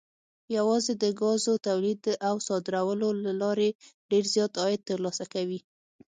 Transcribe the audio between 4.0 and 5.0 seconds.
ډېر زیات عاید